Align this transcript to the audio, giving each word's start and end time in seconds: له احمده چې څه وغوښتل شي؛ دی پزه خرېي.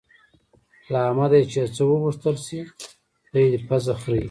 له 0.91 0.97
احمده 1.07 1.39
چې 1.51 1.61
څه 1.75 1.83
وغوښتل 1.91 2.35
شي؛ 2.45 2.59
دی 3.33 3.45
پزه 3.67 3.93
خرېي. 4.01 4.19